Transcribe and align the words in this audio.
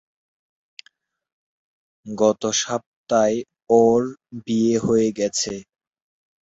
গত 2.05 2.41
সপ্তায় 2.61 3.37
ওর 3.79 4.01
বিয়ে 4.45 4.75
হয়ে 4.77 5.09
গেছে। 5.19 5.53